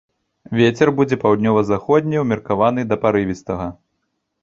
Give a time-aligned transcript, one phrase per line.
[0.59, 3.73] Вецер будзе паўднёва-заходні ўмеркаваны да парывістага.